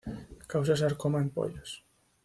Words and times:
Causa 0.51 0.77
sarcoma 0.81 1.21
en 1.25 1.29
pollos. 1.37 1.71